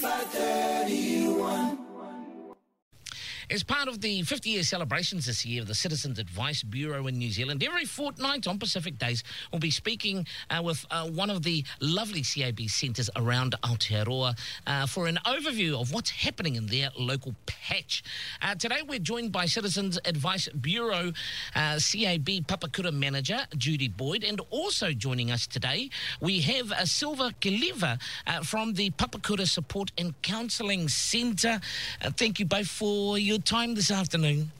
[0.00, 1.79] 531.
[3.50, 7.18] As part of the 50 year celebrations this year of the Citizens Advice Bureau in
[7.18, 11.42] New Zealand, every fortnight on Pacific Days, we'll be speaking uh, with uh, one of
[11.42, 16.90] the lovely CAB centres around Aotearoa uh, for an overview of what's happening in their
[16.96, 18.04] local patch.
[18.40, 21.12] Uh, today, we're joined by Citizens Advice Bureau
[21.56, 25.90] uh, CAB Papakura Manager Judy Boyd, and also joining us today,
[26.20, 31.60] we have uh, Silva Kiliva uh, from the Papakura Support and Counselling Centre.
[32.16, 34.50] Thank you both for your time this afternoon.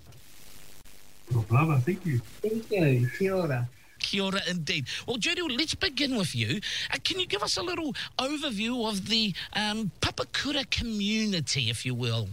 [1.30, 1.80] No problem.
[1.80, 2.20] Thank you.
[2.42, 3.08] Thank you.
[3.18, 3.68] Kia ora.
[3.98, 4.86] Kia ora indeed.
[5.06, 6.60] Well, Judy, let's begin with you.
[6.92, 11.94] Uh, can you give us a little overview of the um, Papakura community, if you
[11.94, 12.28] will?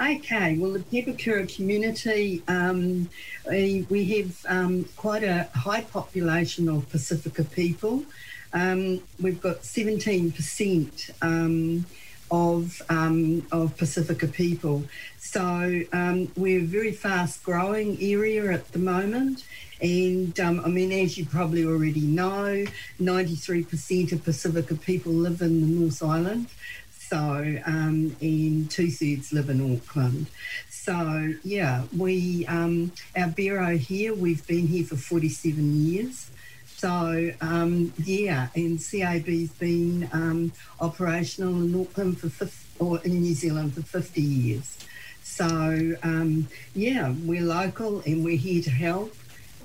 [0.00, 3.08] Okay, well, the Papakura community, um,
[3.48, 8.04] we, we have um, quite a high population of Pacifica people.
[8.52, 11.84] Um, we've got 17% um,
[12.30, 14.84] of um, of Pacifica people.
[15.18, 19.44] So um, we're a very fast growing area at the moment.
[19.80, 22.64] And um, I mean, as you probably already know,
[23.00, 26.48] 93% of Pacifica people live in the North Island.
[26.90, 27.16] So,
[27.64, 30.26] um, and two thirds live in Auckland.
[30.68, 36.30] So, yeah, we, um, our bureau here, we've been here for 47 years.
[36.78, 43.34] So, um, yeah, and CAB's been um, operational in Auckland for 50, or in New
[43.34, 44.78] Zealand for 50 years.
[45.24, 49.12] So, um, yeah, we're local and we're here to help.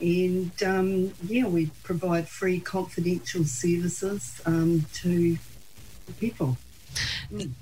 [0.01, 5.37] And um, yeah, we provide free confidential services um, to
[6.19, 6.57] people.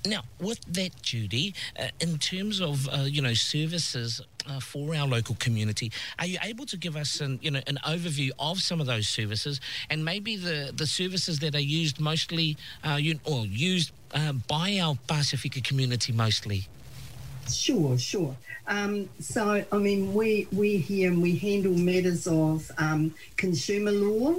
[0.05, 5.07] Now, with that, Judy, uh, in terms of uh, you know services uh, for our
[5.07, 8.81] local community, are you able to give us an you know an overview of some
[8.81, 9.59] of those services
[9.89, 14.79] and maybe the, the services that are used mostly uh, you, or used uh, by
[14.79, 16.67] our Pacifica community mostly?
[17.49, 18.35] Sure, sure.
[18.67, 24.35] Um, so, I mean, we we here and we handle matters of um, consumer law,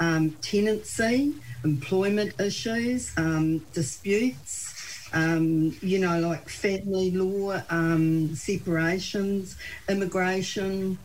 [0.00, 4.74] um, tenancy, employment issues, um, disputes,
[5.12, 9.56] um, you know, like family law, um, separations,
[9.88, 10.98] immigration,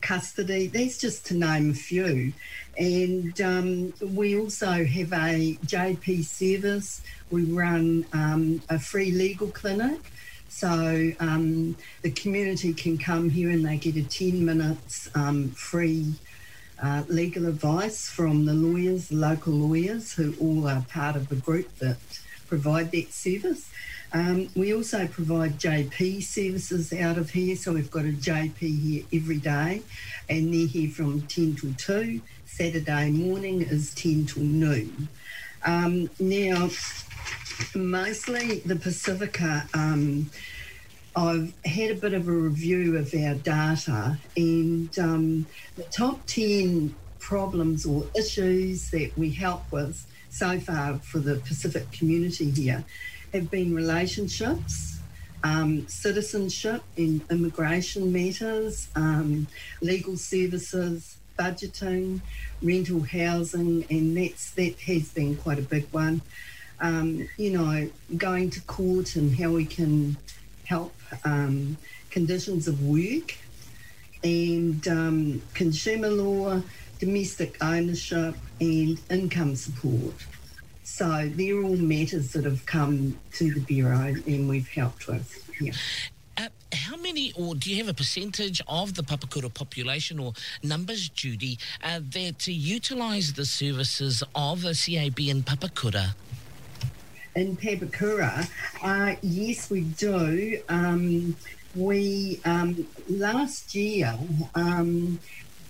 [0.00, 0.66] custody.
[0.66, 2.32] That's just to name a few.
[2.78, 7.02] And um, we also have a JP service.
[7.30, 10.00] We run um, a free legal clinic.
[10.48, 16.14] So um, the community can come here and they get a 10 minutes um, free
[16.82, 21.76] uh, legal advice from the lawyers, local lawyers, who all are part of the group
[21.78, 21.98] that
[22.48, 23.70] provide that service.
[24.12, 29.04] Um, we also provide JP services out of here, so we've got a JP here
[29.12, 29.82] every day,
[30.28, 32.20] and they're here from 10 till 2.
[32.46, 35.08] Saturday morning is 10 till noon.
[35.64, 36.70] Um, now,
[37.74, 39.68] mostly the Pacifica.
[39.74, 40.30] Um,
[41.16, 46.94] I've had a bit of a review of our data, and um, the top 10
[47.18, 52.84] problems or issues that we help with so far for the Pacific community here
[53.32, 55.00] have been relationships,
[55.42, 59.48] um, citizenship in immigration matters, um,
[59.80, 62.20] legal services, budgeting,
[62.62, 66.22] rental housing, and that's that has been quite a big one.
[66.80, 70.16] Um, you know, going to court and how we can
[70.70, 70.94] help
[71.24, 71.76] um,
[72.10, 73.36] conditions of work
[74.22, 76.62] and um, consumer law,
[77.00, 80.14] domestic ownership, and income support.
[80.84, 85.28] So they're all matters that have come to the Bureau and we've helped with.
[85.60, 85.72] Yeah.
[86.36, 91.08] Uh, how many, or do you have a percentage of the Papakura population or numbers,
[91.08, 96.14] Judy, uh, that utilise the services of the CAB in Papakura?
[97.34, 98.48] In Papakura,
[98.82, 100.60] uh, yes, we do.
[100.68, 101.36] Um,
[101.74, 104.18] we um, last year
[104.54, 105.20] um,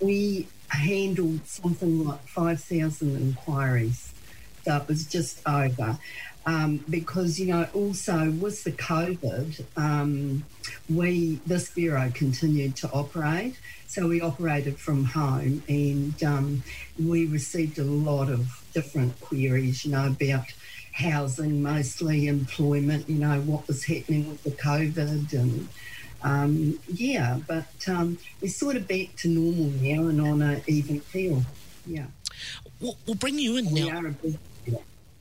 [0.00, 4.12] we handled something like five thousand inquiries,
[4.64, 5.98] so it was just over.
[6.46, 10.44] Um, because you know, also with the COVID, um,
[10.88, 13.56] we this bureau continued to operate,
[13.86, 16.62] so we operated from home, and um,
[16.98, 20.46] we received a lot of different queries, you know, about
[20.92, 25.68] housing, mostly employment, you know, what was happening with the COVID and
[26.22, 31.00] um, yeah, but um, we're sort of back to normal now and on an even
[31.12, 31.42] keel.
[31.86, 32.06] Yeah.
[32.80, 34.02] We'll, we'll bring you in we now.
[34.22, 34.78] Big, yeah.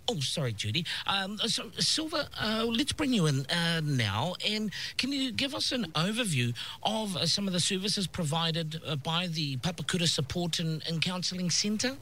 [0.10, 0.86] Oh, sorry, Judy.
[1.08, 4.36] Um, so, Silva, uh, let's bring you in uh, now.
[4.48, 8.96] And can you give us an overview of uh, some of the services provided uh,
[8.98, 11.96] by the Papakura Support and, and Counselling Centre?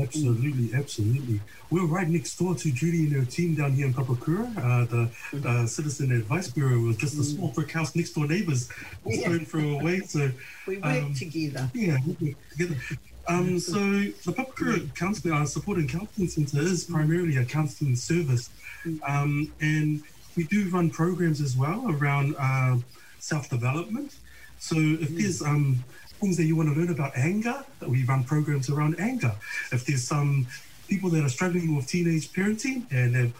[0.00, 1.40] Absolutely, absolutely.
[1.70, 4.46] We're right next door to Judy and her team down here in Papakura.
[4.56, 8.68] Uh, the uh, Citizen Advice Bureau was just a small brick house next door neighbours,
[9.06, 9.38] a Yeah.
[9.38, 10.00] throw away.
[10.00, 10.30] So
[10.66, 11.70] We work Um, together.
[11.74, 12.76] yeah, we work together.
[13.26, 18.48] Um, so the Papakura Counselling, our support and counselling centre is primarily a counselling service,
[19.06, 20.02] um, and
[20.36, 22.76] we do run programs as well around uh,
[23.18, 24.14] self development.
[24.58, 25.84] So if there's um,
[26.18, 29.32] things that you want to learn about anger, that we run programs around anger.
[29.72, 30.46] If there's some
[30.88, 33.32] people that are struggling with teenage parenting and they're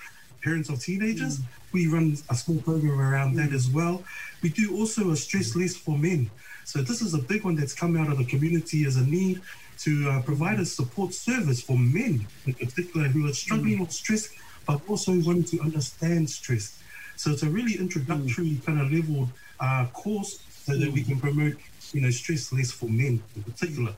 [0.43, 1.41] parents of teenagers,
[1.73, 4.03] we run a small program around that as well.
[4.43, 6.31] We do also a stress less for men.
[6.65, 9.41] So this is a big one that's come out of the community as a need
[9.79, 14.29] to uh, provide a support service for men in particular who are struggling with stress,
[14.67, 16.81] but also wanting to understand stress.
[17.17, 19.29] So it's a really introductory kind of level
[19.61, 21.57] uh, course so that we can promote,
[21.95, 23.93] you know, stress less for men in particular.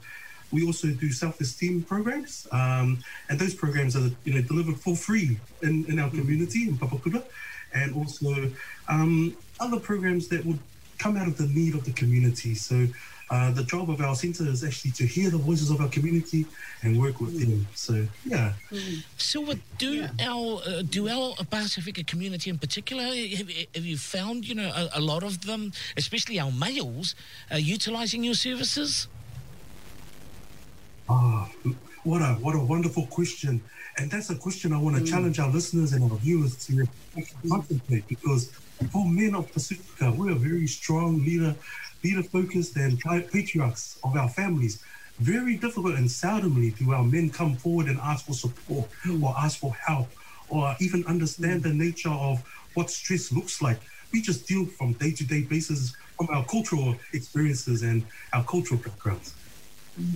[0.53, 2.99] We also do self-esteem programs, um,
[3.29, 7.23] and those programs are, you know, delivered for free in, in our community in Papakura,
[7.73, 8.51] and also
[8.89, 10.59] um, other programs that would
[10.99, 12.55] come out of the need of the community.
[12.55, 12.89] So
[13.31, 16.45] uh, the job of our centre is actually to hear the voices of our community
[16.83, 17.67] and work with them.
[17.75, 18.55] So yeah,
[19.17, 24.57] Silva, do our uh, do our Pasifika community in particular have, have you found you
[24.57, 27.15] know a, a lot of them, especially our males,
[27.53, 29.07] uh, utilising your services?
[31.09, 31.49] Ah,
[32.03, 33.61] what a what a wonderful question,
[33.97, 36.85] and that's a question I want to challenge our listeners and our viewers to
[37.49, 38.51] contemplate because
[38.89, 41.55] for men of Pacifica, we're a very strong leader,
[42.03, 44.83] leader focused and tri- patriarchs of our families.
[45.19, 49.23] Very difficult and seldomly do our men come forward and ask for support hmm.
[49.23, 50.09] or ask for help
[50.49, 52.43] or even understand the nature of
[52.75, 53.81] what stress looks like.
[54.13, 58.81] We just deal from day to day basis from our cultural experiences and our cultural
[58.81, 59.35] backgrounds.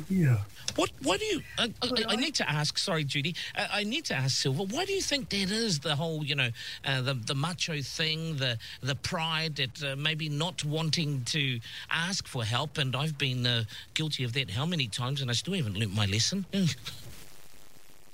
[0.09, 0.39] Yeah.
[0.77, 0.91] What?
[1.03, 1.41] Why do you?
[1.59, 2.79] I, I, I need to ask.
[2.79, 3.35] Sorry, Judy.
[3.55, 4.65] I, I need to ask Silva.
[4.65, 5.81] Why do you think that is?
[5.81, 6.49] The whole, you know,
[6.85, 11.61] uh, the the macho thing, the the pride that uh, maybe not wanting to
[11.91, 12.79] ask for help.
[12.79, 15.95] And I've been uh, guilty of that how many times, and I still haven't learnt
[15.95, 16.47] my lesson.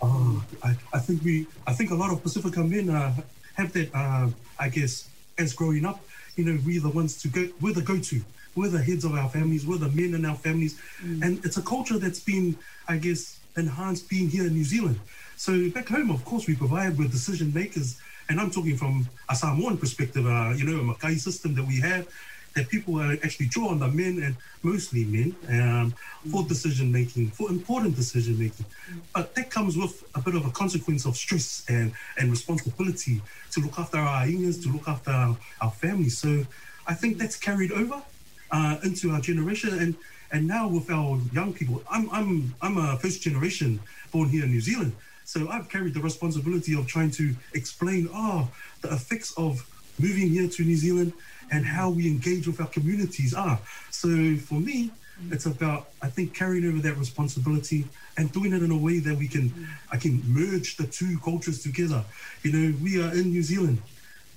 [0.03, 3.12] Oh, I, I think we, I think a lot of Pacifica men uh,
[3.55, 3.95] have that.
[3.95, 4.29] Uh,
[4.59, 5.09] I guess
[5.39, 6.03] as growing up,
[6.37, 7.47] you know, we're the ones to go.
[7.61, 8.23] We're the go-to.
[8.56, 9.67] We're the heads of our families.
[9.67, 12.56] We're the men in our families, and it's a culture that's been,
[12.88, 14.99] I guess, enhanced being here in New Zealand.
[15.37, 19.35] So back home, of course, we provide with decision makers, and I'm talking from a
[19.35, 20.26] Samoan perspective.
[20.26, 22.08] Uh, you know, a matai system that we have.
[22.56, 25.94] That people are actually draw on the men and mostly men um,
[26.32, 28.67] for decision making, for important decision making.
[29.14, 33.61] But that comes with a bit of a consequence of stress and, and responsibility to
[33.61, 36.19] look after our unions, to look after our, our families.
[36.19, 36.44] So
[36.88, 38.02] I think that's carried over
[38.50, 39.79] uh, into our generation.
[39.79, 39.94] And,
[40.32, 43.81] and now with our young people, I'm, I'm, I'm a first generation
[44.12, 44.94] born here in New Zealand.
[45.25, 48.49] So I've carried the responsibility of trying to explain, oh,
[48.81, 49.64] the effects of
[49.99, 51.12] moving here to New Zealand
[51.52, 53.58] and how we engage with our communities are.
[53.91, 54.91] So for me,
[55.31, 57.87] it's about I think carrying over that responsibility
[58.17, 61.62] and doing it in a way that we can I can merge the two cultures
[61.62, 62.02] together.
[62.43, 63.82] You know, we are in New Zealand.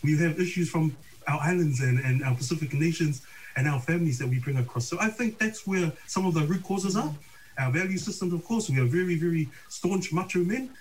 [0.03, 0.95] We have issues from
[1.27, 3.21] our islands and, and our Pacific nations
[3.55, 4.87] and our families that we bring across.
[4.87, 7.13] So I think that's where some of the root causes are.
[7.57, 10.71] Our value systems, of course, we are very, very staunch macho men,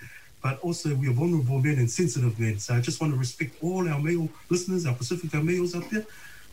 [0.43, 2.59] but also we are vulnerable men and sensitive men.
[2.59, 6.07] So I just want to respect all our male listeners, our Pacifica males out there.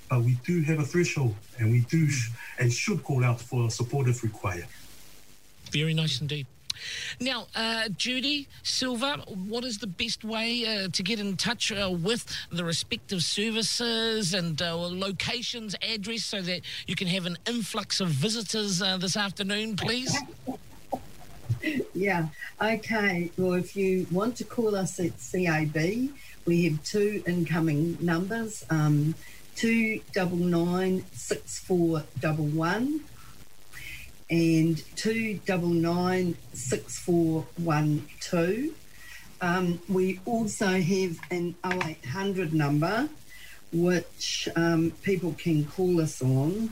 [0.10, 3.70] But we do have a threshold, and we do sh- and should call out for
[3.70, 4.66] support if required.
[5.72, 6.48] Very nice indeed.
[7.20, 11.90] Now, uh, Judy Silva, what is the best way uh, to get in touch uh,
[11.92, 18.00] with the respective services and uh, locations, address, so that you can have an influx
[18.00, 20.18] of visitors uh, this afternoon, please?
[21.94, 22.28] Yeah.
[22.62, 23.32] Okay.
[23.38, 26.10] Well, if you want to call us at CAB,
[26.46, 29.16] we have two incoming numbers: um,
[29.56, 33.02] two double nine six four double one
[34.30, 38.74] and two double nine six four one two.
[39.42, 43.10] Um, we also have an 0800 number,
[43.72, 46.72] which um, people can call us on,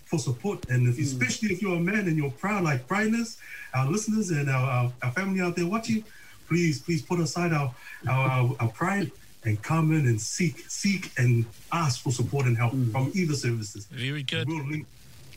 [0.05, 1.03] for support, and if, mm.
[1.03, 3.37] especially if you're a man and you're proud like Brian is,
[3.73, 6.03] our listeners and our, our, our family out there watching,
[6.47, 7.73] please please put aside our
[8.07, 9.11] our, our, our pride
[9.45, 12.91] and come in and seek seek and ask for support and help mm.
[12.91, 13.85] from either services.
[13.85, 14.47] Very good.
[14.47, 14.83] We'll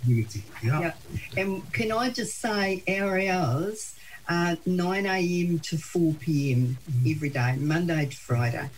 [0.00, 0.43] community.
[0.62, 0.81] Yeah.
[0.81, 0.93] Yeah.
[1.37, 3.95] And can I just say our hours
[4.28, 5.59] are 9 a.m.
[5.61, 6.76] to 4 p.m.
[7.09, 8.68] every day, Monday to Friday.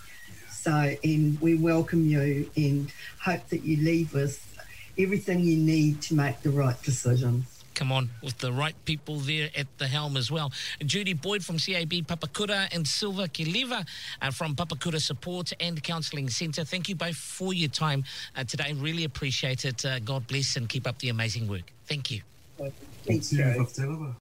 [0.50, 2.90] So, and we welcome you and
[3.20, 4.44] hope that you leave with
[4.98, 7.46] everything you need to make the right decision.
[7.74, 10.50] Come on, with the right people there at the helm as well.
[10.84, 13.86] Judy Boyd from CAB Papakura and Silva Kiliva
[14.20, 16.64] uh, from Papakura Support and Counselling Centre.
[16.64, 18.02] Thank you both for your time
[18.36, 18.72] uh, today.
[18.72, 19.84] Really appreciate it.
[19.84, 21.72] Uh, God bless and keep up the amazing work.
[21.86, 22.22] Thank you.
[23.04, 23.36] Thank See